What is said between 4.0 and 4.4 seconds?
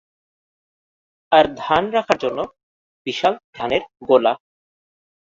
গোলা।